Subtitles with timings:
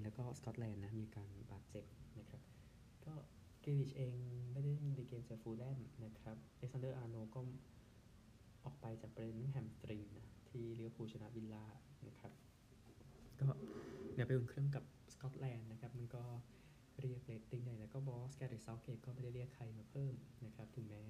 [0.00, 1.84] มกับยูเครนแล้วก็สกอตแลนด์นะมีการบาดเจ็บ
[2.18, 2.40] นะครับ
[3.04, 3.14] ก็
[3.62, 4.14] เกริชเอง
[4.52, 7.40] ไม่ได้ในเกมเจอฟูลแลมนะครับเอซันเดอร์อาร์โนก็
[8.64, 11.64] ออกไปจากประเด็นแฮมสตริงนะที่เลี้ยวภูชนะวิลล่า
[12.08, 12.32] นะครับ
[13.40, 13.48] ก็
[14.14, 16.22] เดี๋ยวไปอุ่นเครื่องกับสกอตแลนด์นะครับ มันก็
[17.00, 20.14] เรียกเลตติ้งได้แล้วก็บอสแกเรตเซาเกตก็ไม่ได้เรียกใครมาเพิ่ม
[20.46, 21.04] นะครับ ถึงแม้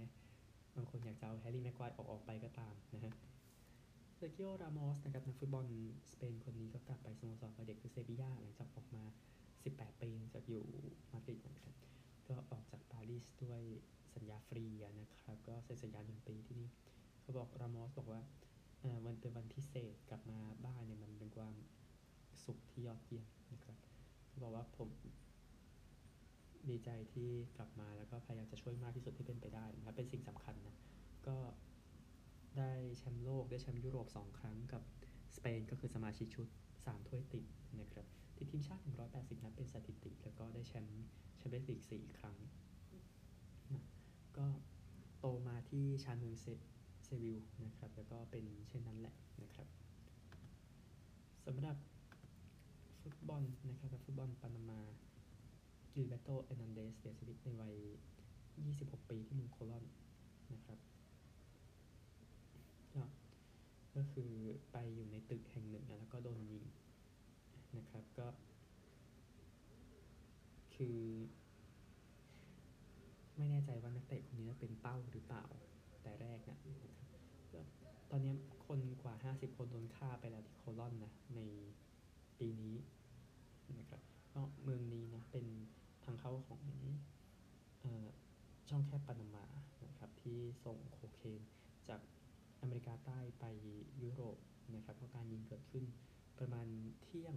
[0.77, 3.15] บางคนอยากจะเอาแฮร์รี่แม็กควายออกออกไปก็ตามนะฮะ
[4.21, 5.67] เซอร์กิโอ รามอส นะครับ นักฟุตบอล
[6.13, 9.03] สเปนคนนี้ก็กลับไปสโมสรเด็กคือเซบียาหลังจากออกมา
[9.53, 10.65] 18 ปีจากอยู่
[11.13, 11.75] มาดริดนะครับ
[12.29, 13.61] ก็ออกจากปารีสด้วย
[14.15, 14.65] สัญญาฟรี
[15.01, 16.69] นะครับ ก็เซ็นสัญญาหนึ่งปีที่นี่
[17.21, 18.23] เขาบอก รามอส บอกว่า
[19.07, 21.55] วันเป็นวันพิเศษกลับมาบ้านเนี่ยมันเป็นความ
[22.45, 23.77] สุขที่ยอดเยี่ยมนะครับ
[24.29, 24.89] เขาบอกว่าผม
[26.69, 30.77] ดีใจที่กลับมาแล้วก็พยายามจะช่วยมากที่สุดที่เป็นไปได้นะครับเป็นสิ่งสำคัญนะ
[31.27, 31.37] ก็
[32.59, 34.83] ได้แชมป์โลกได้แชมป์ยุโรป 2 ครั้งกับ
[35.37, 36.47] สเปนก็คือสมาชิกชุด
[36.79, 37.45] 3 ถ้วยติด
[37.81, 38.07] นะครับ
[38.37, 41.05] ที่ทีมชาติ 180 นัดเป็นสถิติ แล้วก็ได้แชมป์
[41.39, 42.37] แชมเปี้ยนส์ลีก4ครั้ง
[43.73, 43.83] นะ
[44.37, 44.47] ก็
[45.19, 46.37] โตมาที่ชานเมือง
[47.05, 49.67] เซวิลนะครับ แล้วก็เป็นเช่นนั้นแหละนะครับ
[51.47, 51.77] สำหรับ
[53.03, 54.81] ฟุตบอลนะครับฟุตบอลปานามา
[55.93, 57.75] กิลเบร์โตเอร์นานเดซเสียชีวิตในวัย
[58.43, 59.85] 26 ปีที่เมืองโคลอน
[60.55, 60.79] นะครับ
[62.95, 63.03] ก็
[64.01, 64.33] ก็คือ
[64.73, 66.65] ไปอยู่ในตึกแห่งหนึ่งแล้วก็โดนยิง
[67.77, 68.29] นะครับก็
[70.75, 70.99] คือ
[73.37, 75.45] ไม่แน่ใจว่านักเตะคนนี้เป็นเป้าหรือเปล่า
[76.03, 76.59] แต่แรกนะ
[76.99, 77.23] นะครับ
[77.53, 77.61] ก็
[78.11, 78.33] ตอนนี้
[78.67, 81.41] คนกว่า 50 คนโดนฆ่าไปแล้วที่โคลอนนะใน
[82.39, 82.77] ปีนี้
[83.79, 85.47] นะครับก็เมืองนี้นะเป็น
[86.05, 86.63] ทางเข้าของ
[87.85, 87.87] อ
[88.69, 89.45] ช่องแคบปานามา
[89.87, 91.41] นะครับที่ส่งโคเคน
[91.89, 92.01] จาก
[92.61, 93.45] อเมริกาใต้ไป
[94.03, 94.39] ยุโรป
[94.75, 95.85] นะครับเพราะการยิงเกิดขึ้น
[96.39, 96.67] ประมาณ
[97.03, 97.37] เที่ยง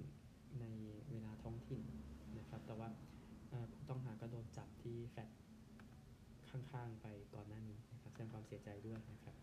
[0.62, 0.66] ใน
[1.12, 1.82] เวลาท้องถิ่น
[2.40, 2.90] นะครับ แต่ว่า
[3.72, 5.30] ผู้ต้องหาก็โดนจับที่แฟลต
[6.50, 9.36] ข้างๆไปก่อนหน้านี้นะครับแสดงความเสียใจด้วยนะครับ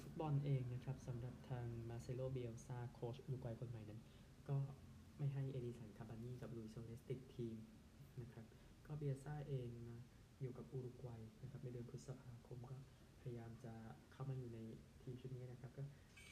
[0.00, 4.02] ฟุตบอลเองนะครับสำหรับทางมาเซโลเบลซาโค้ชอุรุกวัยคนใหม่นั้น
[4.48, 4.56] ก็
[5.18, 7.56] ไม่ให้เอดินสันคาวานี่กับลุยซัวเรสติดทีม
[8.20, 8.46] นะครับ
[8.86, 9.70] ก็เบียลซ่าเอง
[10.40, 12.76] อยู่กับอุรุกวัยนะครับในเดือนพฤษภาคมก็
[13.22, 13.74] พยายามจะ
[14.12, 14.58] เข้ามาอยู่ใน
[15.02, 15.84] ทีมชุดนี้นะครับ ก็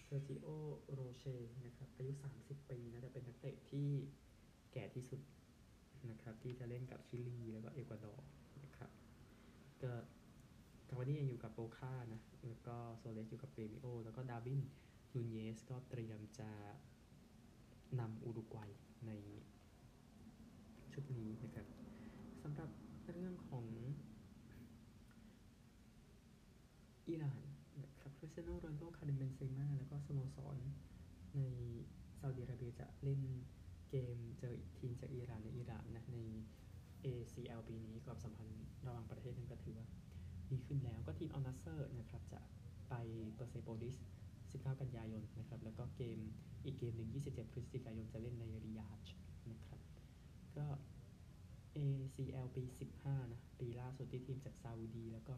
[0.05, 0.49] เซร์คิโอ
[0.93, 1.25] โรเชต์
[1.67, 3.89] นะครับอายุ 30 ปีนะจะเป็นนักเตะที่
[4.73, 5.21] แก่ที่สุด
[6.11, 8.27] นะครับ ที่จะเล่นกับชิลี แล้วก็เอกวาดอร์
[8.65, 8.91] นะครับ
[9.83, 9.93] ก็
[10.89, 14.61] คาวานี่ยังอยู่กับโบคานะแล้วก็ซัวเรสอยู่กับเกรมิโอ แล้วก็ดาร์วิน
[15.15, 16.51] นูนเยซก็เตรียมจะ
[18.01, 18.71] นำอุรุกวัย
[19.07, 19.13] ใน
[20.93, 21.67] ชุดนี้นะครับ
[22.43, 22.71] สำหรับ
[23.15, 23.65] เรื่องของ
[27.09, 27.43] อิหร่าน
[27.83, 30.57] นะครับคริสเตียโนโรนัลโด้คาร์เดนเบนเซม่าแล้วก็สโมสร
[31.37, 31.41] ใน
[32.21, 33.21] ซาอุดิอาระเบียจะเล่น
[33.91, 36.19] เกมเจอทีมจากอิหร่านในอิหร่านนะใน
[37.05, 39.87] ACL ปีนี้ความสัมพันธ์ระหว่างประเทศนั้นก็ถือว่า
[40.51, 42.41] ดีขึ้นแล้วก็ทีมอัลนัสเซอร์นะครับจะ
[42.89, 42.95] ไป
[43.35, 43.97] เปอร์เซโปลิส
[44.39, 46.19] 19 กันยายนนะครับแล้วก็เกม
[46.65, 48.99] อีกเกมหนึ่ง27 พฤศจิกายนจะเล่นในริยาด
[49.51, 49.81] นะครับ
[50.57, 50.67] ก็
[51.87, 52.65] ACL ปี
[52.99, 55.35] 15 นะ ปีล่าสุดที่ทีมจากซาอุดี แล้วก็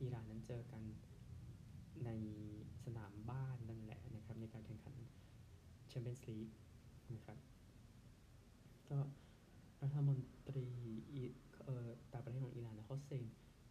[0.00, 0.82] อิหร่านนั้นเจอกัน
[2.04, 2.10] ใน
[2.84, 4.96] สนามบ้านนั่นแหละนะครับ ในการแข่งขัน
[5.88, 6.48] แชมเปี้ยนส์ลีก
[7.14, 7.38] นะครับ
[8.88, 8.98] ก็
[9.82, 10.66] รัฐมนตรี
[12.12, 13.24] ต่างประเทศของอิหร่านนะฮอสเซน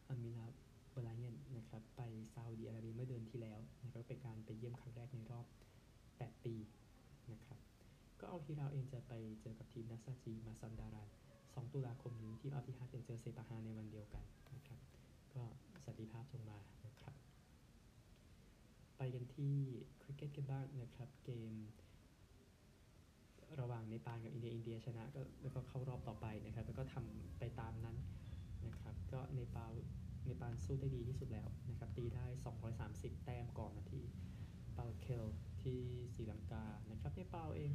[0.07, 0.45] อามิลา
[0.91, 2.01] เบลาเยนนะครับ ไป
[2.33, 5.45] ซาอุดีอาระเบียเมื่อเดือนที่แล้วนะครับเป็นการไปเยี่ยมครั้งแรกในรอบ
[5.95, 6.55] 8 ปี
[7.31, 7.59] นะครับ
[8.19, 11.09] ก็อัลฮิลาลเองจะไปเจอกับทีมนัสซาจีมาซันดาราน
[11.71, 14.23] 2 ตุลาคมนี้ที่อัลอิตติฮัดจะเจอเซปาฮานในวันเดียวกัน
[14.55, 14.79] นะครับ
[15.33, 15.43] ก็
[15.85, 17.13] สันติภาพจงมานะครับ
[18.97, 19.55] ไปกันที่
[20.01, 21.53] คริกเก็ตกันบ้างนะครับ เกม
[23.59, 27.97] ระหว่างในปานกับอินเดียอินเดียชนะก็แล้วก็เข้ารอบต่อไปนะครับ แล้วก็ทำไปตามนั้น
[28.67, 29.65] นะครับ ก็ในปา
[30.25, 32.25] ในปานสู้ได้ดีที่สุดแล้วนะครับ ตีได้
[32.75, 34.01] 230 แต้มก่อนนาที
[34.77, 35.25] ปาเคล
[35.61, 35.79] ที่
[36.15, 37.71] ศรีลังกานะครับในปาเอง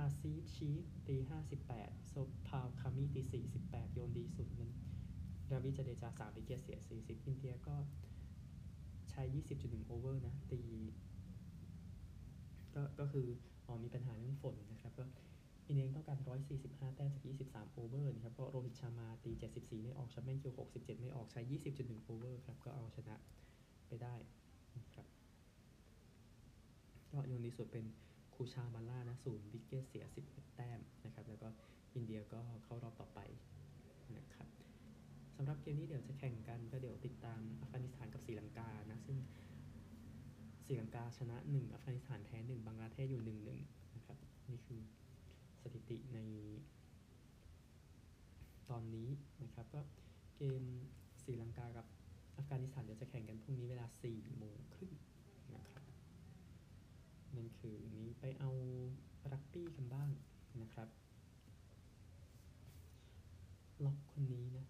[0.00, 0.70] าซีชี
[1.08, 1.16] ตี
[1.62, 2.14] 58โซ
[2.48, 3.22] พาวคามิตี
[3.62, 4.72] 48โยนดีสุดนั้น
[5.50, 7.76] ดาวิจเดจา3วิกเกตเสีย40อินเดียก็
[9.10, 9.22] ใช้
[9.56, 10.60] 20.1โอเวอร์นะตี
[12.74, 13.26] ก็ก็คือ
[13.66, 15.04] อ๋อมีปัญหาเรื่องฝนนะครับก็
[15.66, 16.18] อินเดียต้องการ
[16.56, 21.40] 145 แต้มจาก 23 โอเวอร์นะครับเพราะโรฮิตชามาตี 74 ไม่ออกชัมแมนคิว 67 ไม่ออกใช้
[21.72, 23.16] 20.1 โอเวอร์ครับ ก็เอาชนะ
[23.88, 24.14] ไปได้
[24.78, 25.06] นะครับ
[27.10, 27.84] ก็โยนดีสุดเป็น
[28.34, 31.48] คูชามาล่านะศูนย์วิกเกตเสีย 11 แต้มนะครับแล้วก็
[31.94, 33.20] อินเดียก็เข้ารอบต่อไป
[34.16, 34.48] นะครับ
[35.36, 39.18] สำหรับเกมนี้เดี๋ยวจะแข่งกันก็เดี๋ยวติดตามอัฟกานิสถานกับศรีลังกานะซึ่ง
[40.66, 43.22] ศรีลังกาชนะ 1 อัฟกานิสถานแพ้ 1 บังกลาเทศอยู่
[43.60, 44.18] 1-1 นะครับ
[44.50, 44.80] นี่คือ
[45.62, 46.18] สถิติใน
[48.70, 49.08] ตอนนี้
[49.42, 49.80] นะครับก็
[50.36, 50.62] เกม
[51.24, 51.86] ศรีลังกากับ
[52.36, 54.92] อัฟกานิสถานเดี๋ยวจะแข่งกันพรุ่งนี้เวลา4โมงครึ่ง
[57.36, 58.50] นั่นคือนี้ไปเอา
[59.32, 60.08] รักบี้กันบ้าง
[60.62, 60.88] นะครับ
[63.84, 64.66] ล็อกคนนี้นะ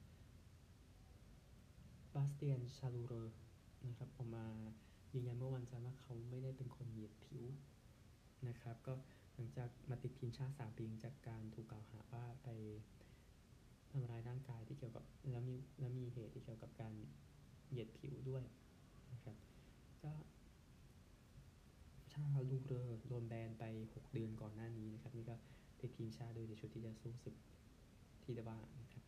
[2.14, 3.14] บาสเตียนชาลูเร
[3.88, 4.46] นะครับออกมา
[5.12, 7.44] ยืนยันเมื่อวันจันทร์ว่าเขาไม่ได้เป็นคนเหยียดผิว
[8.48, 8.94] นะครับ ก็
[9.34, 12.48] หลังจากมาติดทีมชาติ3ปีจากการถูกกล่าวหาว่าไป
[13.90, 16.94] ทำร้ายร่างกายที่เกี่ยวกับแล้วมีแล้วมีเหตุที่เกี่ยวกับการ
[17.68, 18.44] เหยียดผิวด้วย
[19.12, 19.36] นะครับ
[20.02, 20.12] ก็
[22.14, 25.36] ชาลูเรอโดนแบนไป 6 เดือนก่อนหน้านี้นะครับนี่ก็
[25.80, 27.36] ติดทีมชาติโดยในชุดที่จะสู้ศึก
[28.22, 29.02] ที่ดาบานะครับ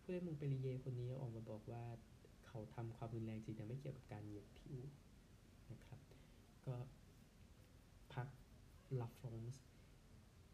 [0.00, 1.84] ผู้เล่นมุงเปรีเยคนนี้ออกมาบอกว่า
[2.46, 4.80] เขาทำความรุนแรงจริงแต่ไม่เกี่ยวกับการเหยียดผิว
[5.72, 6.00] นะครับ
[6.66, 6.74] ก็
[8.12, 8.28] พัก
[9.00, 9.62] ลาฟรองส์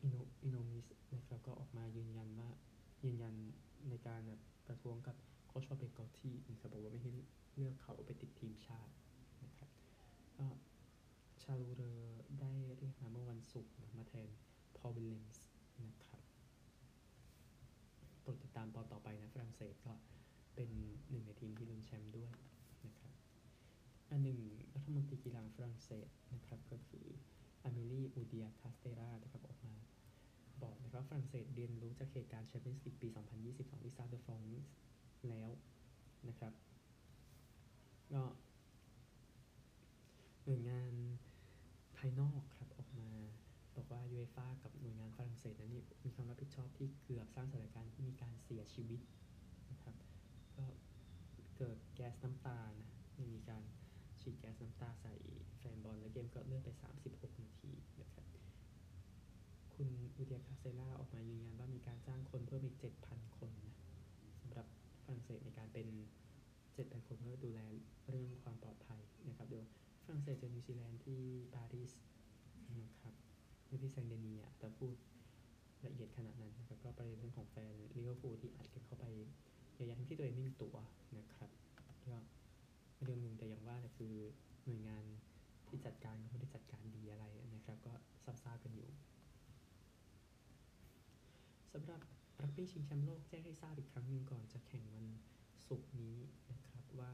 [0.03, 2.51] อินโนอินโนมิสนะครับก็ออกมายืนยันว่า
[3.05, 3.35] ยืนยัน
[3.89, 4.23] ในการ
[4.67, 5.17] ประท้วงกับ
[5.47, 7.13] โค้ชว่าเป็นกอที่นะครับบอกว่าไม่ให้
[7.57, 8.93] เลือกเขาไปติดทีมชาติ
[11.45, 11.95] ชาลูเรอ
[12.41, 14.29] ได้เรียกมาเมื่อวันศุกร์มาแทน
[14.77, 15.43] พอลวิลเลนส์
[15.87, 16.23] นะครับ
[18.21, 19.93] โปรดติดตามตอนต่อไปนะฝรั่งเศสก็
[20.55, 20.71] เป็น
[21.11, 22.33] หนึ่งในทีมที่ลุ้นแชมป์ด้วย
[22.87, 23.13] นะครับ
[24.11, 24.39] อันหนึ่ง
[24.75, 27.07] รัฐมนตรีกีฬาฝรั่งเศสนะครับก็คือ
[27.65, 29.75] อเมลีอูเดียคาสเตรานะครับออกมา
[30.63, 33.09] บอกนะครับฝรั่งเศสเรียนรู้จากเหตุการณ์แชมเปี้ยนส์ลีกปี
[33.47, 34.69] 2022ที่สตาดเดอฟรองซ์
[35.29, 35.51] แล้ว
[36.29, 36.53] นะครับ
[38.13, 38.23] ก็
[40.45, 40.93] หน่วยงาน
[41.94, 43.11] ภายนอกครับออกมา
[43.77, 49.01] บอกว่ายูเอฟ่ากับหน่วยงานฝรั่งเศสนั้นนี่มีความรับผิดชอบที่เกือบสร้างสถานการณ์ที่มีการเสียชีวิต
[49.71, 49.95] นะครับ
[50.57, 50.67] ก็
[51.57, 52.89] เกิดแก๊สน้ำตานะ
[53.23, 53.63] มีการ
[54.21, 55.15] ฉีดแก๊สน้ำตาใส่
[55.59, 56.69] แฟนบอลและเกมก็เลื่อนไป
[57.07, 58.25] 36 นาทีนะครับ
[59.75, 62.77] คุณอูเดียคาสเตร่าออกมายืนยันว่ามีการจ้างคนเพิ่มอีก
[63.07, 63.74] 7,000 คนนะ
[70.25, 71.21] เศสเจอนิวซีแลนด์ที่
[71.55, 71.93] ปารีส
[72.83, 73.15] นะครับ
[73.67, 74.95] ไม่ที่แซงเดนีอะแต่พูด
[75.87, 79.05] ละเอียดขนาดนั้นนะครับ ก็ประเด็นเรื่องของแฟนลิเวอร์พูลที่อัดกันเข้าไป
[79.75, 80.77] เยอะแยะทั้งที่ตัวเองไม่มีตั๋ว
[81.19, 81.51] นะครับ
[82.07, 82.17] ก็
[83.03, 84.15] เรื่องหนึ่งแต่อย่างว่าเนี่คือ
[84.65, 85.05] หน่วยงาน
[85.69, 87.25] ที่จัดการก็ไม่ได้จัดการดีอะไร
[87.55, 87.93] นะครับ ก็
[88.25, 88.89] ซับซ้ากันอยู่
[91.73, 92.01] สำหรับ
[92.43, 95.07] รักบี้ชิงแชมป์โลกแจ้งให้ทราบอีกครั้งหนึ่งก่อนจะแข่งวัน
[95.69, 96.17] ศุกร์นี้
[96.51, 97.11] นะครับว่า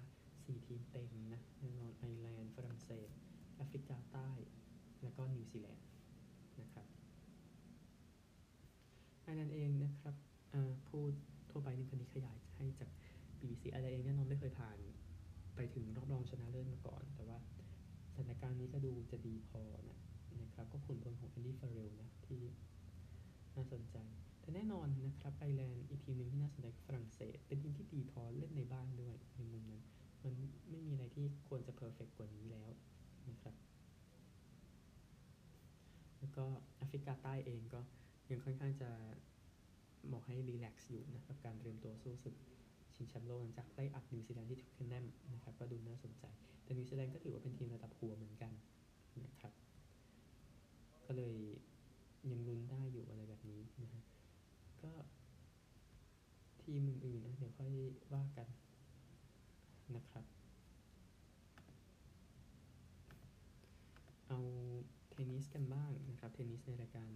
[0.50, 3.08] 4 ทีมเต็มนะแน่นอนไอร์แลนด์ฝรั่งเศส
[3.56, 4.30] แอฟริกาใต้
[5.02, 5.86] แล้วก็นิวซีแลนด์
[6.60, 6.86] นะครับ
[9.22, 10.14] ไอร์แลนด์เองนะครับ
[10.88, 11.12] พูด
[11.50, 12.90] ทั่วไปนี่คนี้ขยายให้จาก
[13.40, 14.78] BBC ไอร์แลนด์เองแน่นอนไม่เคยผ่าน
[15.56, 17.38] ไปถึงรอบรองชนะเลิศมาก่อน แต่ว่า
[18.12, 19.98] สถานการณ์นี้ก็ดูจะดีพอนะ
[20.42, 22.42] นะครับ ก็ขุนพลของแอนดี้ฟาเรลนะที่
[23.54, 23.96] น่าสนใจ
[24.40, 29.82] แต่แน่นอนนะครับไอร์แลนด์อีกทีมหนึ่งที่น่าสนใจฝรั่งเศส เป็นทีมที่ดีพอเล่นในบ้านด้วยในมุมนั้น
[30.24, 30.34] มัน
[30.70, 32.70] ไม่มีอะไรที่ควรจะ perfect กว่านี้แล้ว
[33.30, 33.54] นะครับ
[36.20, 36.44] แล้วก็
[36.76, 37.80] แอฟริกาใต้เองก็
[38.30, 38.90] ยังค่อนข้างจะ
[40.12, 42.36] บอกให้ relax อยู่นะกับ การเตรียมตัวสู้ศึก
[42.94, 46.24] ชิงแชมป์โลกหลังจากไล่อัดนิวซีแลนด์ที่ทวิกเคนแฮมนะครับ ก็ดูน่าสนใจ
[46.64, 48.52] แต่นิวซีแลนด์ก็ถือว่าเป็นทีมระดับหัวเหมือนกัน
[49.24, 49.52] นะครับ
[51.06, 51.36] ก็เลย
[52.30, 54.02] ยังลุ้นได้อยู่อะไรแบบนี้นะฮะ
[54.82, 54.92] ก็
[56.62, 57.72] ทีมอื่นๆนะเดี๋ยวค่อย
[58.14, 58.48] ว่ากัน
[59.96, 60.24] นะครับ
[64.28, 64.38] เอา
[65.10, 67.10] เทนนิสกันบ้างนะครับ เทนนิสในรายการ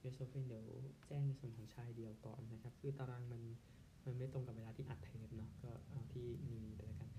[0.00, 0.64] US Open เดี๋ยว
[1.06, 3.42] แจ้งในส่วนของชายเดียวก่อนนะครับ คือตารางมัน
[4.06, 7.10] มันไม่ตรงกับเวลาที่อัดเทปเนาะก็เอาที่มีไปแล้วกัน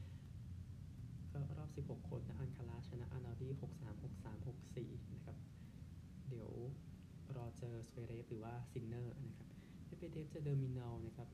[1.31, 5.37] ก็รอบ 16 คนนะอัลคาราซชนะอาร์นัลดี6-3 6-3 6-4 นะครับ
[6.29, 6.49] เดี๋ยว
[7.35, 9.47] รอเจอสเวเรฟหรือว่าซินเนอร์นะครับ
[9.97, 11.29] เมดเวเดฟเจอเดอมินอร์นะครับ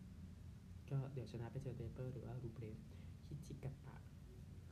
[0.90, 2.78] ก็เดี๋ยวชนะไปเจอเดรเปอร์หรือว่ารูเบลฟ
[3.34, 3.96] ฮิจิกาตะ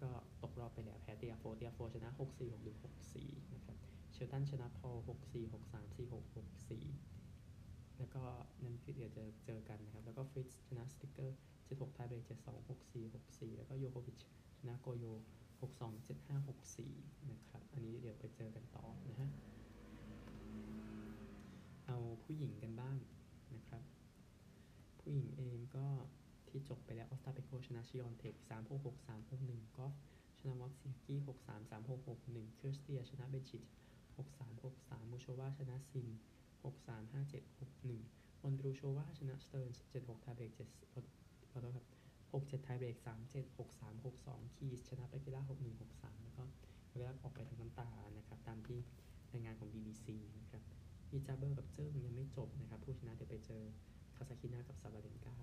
[0.02, 0.10] ก็
[0.44, 3.78] ตกรอบไปแล้วแพ้เตียโฟเตียโฟชนะ 6 4 6 1 6 4นะครับ
[4.14, 8.24] เชลตันชนะพอ6 4 6 3 4 6 6 4 แล้วก็
[8.64, 11.38] นั่นคือเดี๋ยวจะเจอกันนะครับ แล้วก็ฟริตชนะสตริกเกอร์
[11.68, 14.18] 7 6ไทเบรก7 2 6 4 6 4แล้วก็โยโควิช
[14.60, 15.06] ชนะโกโจ
[15.62, 19.30] 6 2 7 5 6 4นะครับ อันนี้เดี๋ยวไปเจอกันต่อนะฮะ
[21.88, 22.98] เอาผู้หญิงกันบ้าง
[23.56, 23.84] นะครับ
[25.00, 25.88] ผู้หญิงเองก็
[26.52, 29.94] ที่จบไปแล้วออสตาเปนโกชนะชิออนเทค3 6 6 3 6 1กอล์ฟ
[30.40, 33.64] ชนะวอตเซียกี้6 3 3 6 6 1เคอร์สเตียชนะเบนชิช
[34.18, 36.08] 6 3 6 3มูโชวาชนะซิน
[36.64, 41.02] 6 3 5 7 6 1วันดรูโชวาชนะสเติร์น7 6ไทเบรก7ขอ
[41.52, 41.88] ขอโทษครับ
[42.32, 46.44] 6 7ไทเบรก3 7 6 3 6 2คีสชนะเปกูล่า6 1 6 3แล้วก็
[46.90, 48.80] แล้วก็ออกไปทั้งน้ำตานะครับ ตามที่
[49.32, 50.06] รายงานของ BBC
[50.38, 50.62] นะครับ
[51.12, 53.64] อองส์จาเบอร์กับเจิ้งยังไม่จบนะครับ ผู้ชนะเดี๋ยวไปเจอ
[54.16, 55.36] คาซาคินากับซาบาเลนกา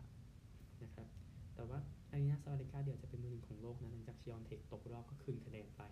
[0.85, 1.08] นะครับ
[1.54, 1.78] แต่ว่า
[2.11, 5.82] อารีนาซาบาเลนกาเดี๋ยวจะเป็นมือหนึ่งของโลกนะหลังจากชิออนเทคตกรอบก็คืนคะแนนไป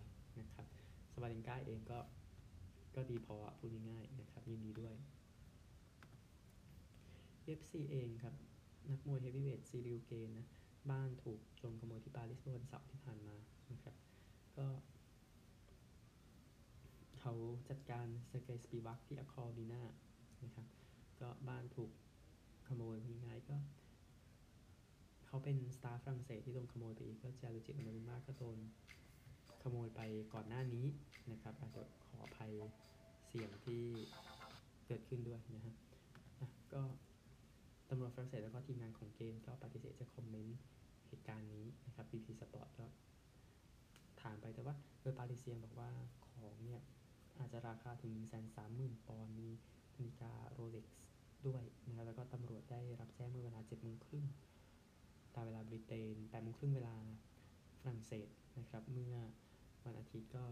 [0.40, 0.66] นะครับ
[1.12, 1.98] ซาบาเลนกาเองก็
[2.94, 4.94] ก็ดีพอพูดง่ายๆนะครับยินดีด้วย
[7.46, 8.34] UFC เองครับ
[8.90, 10.46] นักมวยเฮฟวีเวทซีริลกานนะ
[10.90, 13.36] บ้านถูกโจรขโมยที่ปารีสเมื่อวันเสาร์ที่ผ่านมา
[13.72, 13.94] นะครับ
[14.58, 14.66] ก็
[17.20, 17.32] เขา
[17.68, 19.82] จัดการเซอร์เกย์สปีวักที่อกอร์อารีนา
[20.44, 20.66] นะครับ
[21.20, 21.90] ก็บ้านถูก
[22.68, 23.56] ขโมยง่ายๆก็
[25.48, 28.58] เป็นสตาร์ฝรั่งเศสที่โดนขโมยไปอีกก็จานลุยจิดอนนารุมมาก็โดน
[29.62, 30.00] ขโมยไป
[30.34, 30.86] ก่อนหน้านี้
[31.32, 32.52] นะครับอาจจะขออภัย
[33.26, 33.82] เสียงที่
[34.86, 35.74] เกิดขึ้นด้วยนะฮะ
[36.72, 36.82] ก็
[37.88, 40.58] ตำรวจฝรั่งเศสแล้วก็ทีมงานของเกมก็ปฏิเสธจะคอมเมนต์
[41.08, 42.86] เหตุการณ์นี้นะครับ BP Sport ก็
[44.22, 45.90] ถามไปแต่ว่าโดยปาริเซียนบอกว่า
[46.28, 46.82] ของเนี่ย
[47.38, 49.48] อาจจะราคาถึง 1 3 0 0 0 0 ปอนด์มี
[49.96, 50.96] นาฬิกาโรเล็กซ์
[51.46, 54.24] ด้วยนะครับแล้วก็ตำรวจได้รับแจ้งเมื่อเวลา7โมงครึ่ง
[55.36, 56.96] ตามเวลาบริเตน8โมงครึ่งเวลา
[57.80, 58.28] ฝรั่งเศส
[58.58, 59.16] นะครับ เมื่อ
[59.84, 60.44] วันอาทิตย์ก็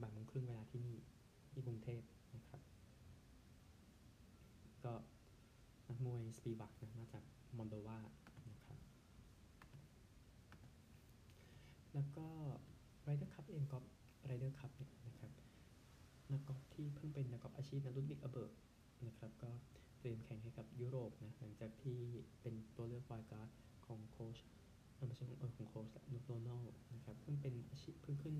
[0.00, 0.96] บ่ายโมงครึ่งเวลาที่นี่
[1.50, 2.02] ที่กรุงเทพ
[2.36, 2.60] นะครับ
[4.84, 4.92] ก็
[5.88, 7.24] นักมวยสปีบักนะมาจาก
[7.56, 7.98] มอลโดวา
[8.50, 8.78] นะครับ
[11.94, 12.26] แล้วก็
[13.02, 13.78] ไรเดอร์คัพเองก็
[14.26, 15.32] ไรเดอร์คัพเนี่ยนะครับ
[16.32, 18.52] นักกอล์ฟที่เพิ่งเป็นนักกอล์ฟอาชีพนะลุดวิกโอเบิร์ก
[19.06, 19.50] นะครับ ก็
[19.98, 21.98] เตรียมแข่งให้กับยุโรปนะหลังจากที่
[22.42, 23.48] เป็นตัวเลือก wild card
[23.90, 24.38] ของโค้ช
[25.08, 26.62] ไม่ใช่ของเออของโค้ชลุคโดนัล
[26.94, 28.36] นะครับเพิ่งเป็นอาชีพเพิ่งขึ้น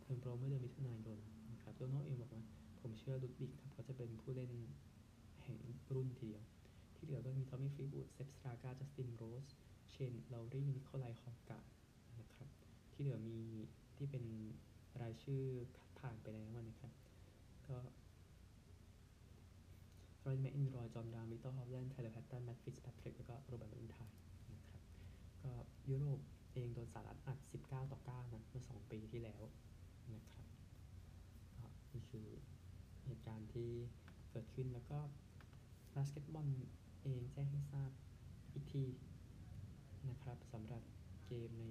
[0.00, 1.18] turn pro เมื่อเดือนมิถุนายน
[1.52, 2.42] นะครับโดนัลเองบอกว่า
[2.80, 4.52] ผมเชื่อลุดวิกครับเขาจะเป็นผู้เล่น
[5.42, 5.58] แห่ง
[5.94, 6.44] รุ่นทีเดียว
[6.94, 9.46] ที่เหลือก็มีทอมมี่ฟลีตวูดเซปป์สตรากาจัสตินโรส
[9.90, 11.60] เชนลาวรีนิโคลายฮอยการ์ด
[12.20, 12.48] นะครับ
[12.92, 13.38] ที่เหลือมี
[13.96, 14.24] ที่เป็น
[15.02, 15.42] รายชื่อ
[15.98, 16.92] ผ่านไปแล้วนะครับ
[17.68, 17.78] ก็
[20.26, 24.29] รอรี่แมคอิลรอยจอนราห์มวิกเตอร์ฮอฟแลนด์ไทเรลล์แฮตตันแมตต์ฟิตซ์แพทริกแล้วก็โรเบิร์ตแมคอินไทร์นะครับก็
[25.90, 26.20] ยุโรป
[26.52, 29.42] เองโดนสหรัฐอัด 19 ต่อ 9 นะเมื่อ 2 ปีที่แล้ว
[30.14, 30.48] นะครับ
[31.56, 32.28] ก็นี่คือ
[33.04, 33.70] เหตุการณ์ที่
[34.30, 34.98] เกิดขึ้นแล้วก็
[35.94, 36.48] บาสเกตบอล
[37.02, 37.90] เองแจ้งให้ทราบ
[38.52, 38.84] อีกที
[40.10, 40.82] นะครับสำหรับ
[41.26, 41.66] เกมใน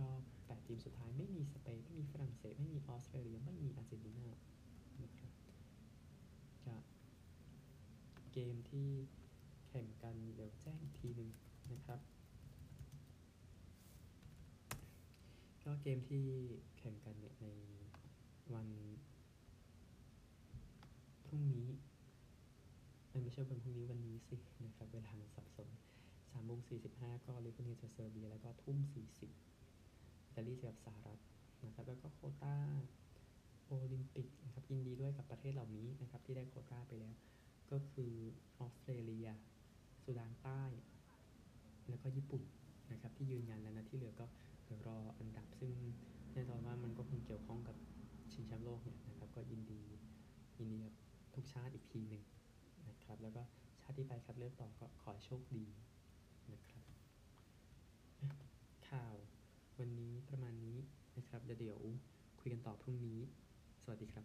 [0.00, 4.26] รอบ 8 ทีมสุดท้ายไม่มีสเปนไม่มีฝรั่งเศสไม่มีออสเตรเลียไม่มีอาร์เจนตินา
[5.02, 5.30] นะครับ
[6.66, 6.76] จะ
[8.32, 8.88] เกมที่
[9.68, 11.30] แข่งกันเดี๋ยวแจ้งทีหนึ่ง
[11.72, 12.00] นะครับ
[15.72, 16.24] ก็เกมที่
[16.78, 17.46] แข่งกันเนี่ยใน
[18.54, 18.68] วัน
[21.26, 21.68] พรุ่งนี้
[23.22, 25.68] ไม่ใช่วันพรุ่งนี้วันนี้สินะครับ เวลามันสับสน
[26.30, 29.30] สามโมงสี่สิบห้าก็ลิทัวเนียเจอเซอร์เบีย แล้วก็ทุ่มสี่สิบ
[30.26, 31.20] อิตาลีเจอกับสหรัฐ
[31.66, 32.56] นะครับ แล้วก็โคต้า
[33.66, 37.14] โอลิมปิกนะครับยินดีด้วยกับประเทศเหล่านี้นะครับ ที่ได้โคต้าไปแล้ว
[37.70, 38.12] ก็คือ
[38.60, 39.28] ออสเตรเลีย
[40.04, 40.62] สุดานใต้
[41.88, 42.42] แล้วก็ญี่ปุ่น
[42.92, 44.26] นะครับ ที่ยืนยันแล้วนะที่เหลือก็
[44.70, 45.72] ดี๋ยวรออันดับซึ่ง
[46.32, 47.76] แน่นอนว่ามันก็คงเกี่ยวข้องกับ
[48.32, 49.82] ชิงแชมป์โลกเนี่ยนะครับ ก็ยินดี
[50.58, 50.94] ยินดีกับ
[51.34, 52.22] ทุกชาติอีกทีหนึ่ง
[52.88, 53.42] นะครับ แล้วก็
[53.82, 55.64] ชาติที่ไปคัดเลือกต่อก็ขอโชคดี
[56.52, 56.84] นะครับ
[58.88, 59.14] ข่าว
[59.78, 60.78] วันนี้ประมาณนี้
[61.16, 61.78] นะครับเดี๋ยว
[62.40, 63.20] คุยกันต่อพรุ่งนี้
[63.82, 64.24] สวัสดีครับ